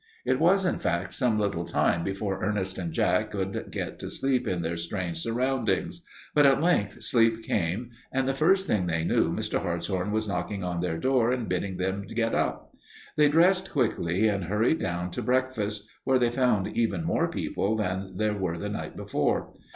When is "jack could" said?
2.91-3.67